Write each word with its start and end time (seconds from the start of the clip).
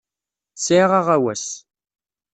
Sɛiɣ 0.55 0.91
aɣawas. 0.99 1.45